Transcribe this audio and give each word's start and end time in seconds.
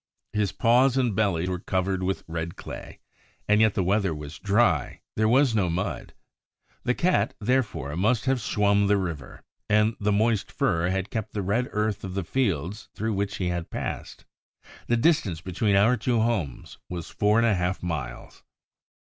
His 0.33 0.51
paws 0.51 0.97
and 0.97 1.15
belly 1.15 1.47
were 1.47 1.59
covered 1.59 2.01
with 2.01 2.23
red 2.27 2.55
clay; 2.55 2.97
and 3.47 3.61
yet 3.61 3.75
the 3.75 3.83
weather 3.83 4.15
was 4.15 4.39
dry, 4.39 5.01
there 5.15 5.29
was 5.29 5.53
no 5.53 5.69
mud. 5.69 6.15
The 6.83 6.95
Cat, 6.95 7.35
therefore, 7.39 7.95
must 7.95 8.25
have 8.25 8.41
swum 8.41 8.87
the 8.87 8.97
river, 8.97 9.43
and 9.69 9.95
the 9.99 10.11
moist 10.11 10.51
fur 10.51 10.89
had 10.89 11.11
kept 11.11 11.33
the 11.33 11.43
red 11.43 11.67
earth 11.69 12.03
of 12.03 12.15
the 12.15 12.23
fields 12.23 12.89
through 12.95 13.13
which 13.13 13.35
he 13.37 13.49
had 13.49 13.69
passed. 13.69 14.25
The 14.87 14.97
distance 14.97 15.39
between 15.39 15.75
our 15.75 15.95
two 15.97 16.19
homes 16.21 16.79
was 16.89 17.11
four 17.11 17.37
and 17.37 17.45
a 17.45 17.53
half 17.53 17.83
miles. 17.83 18.41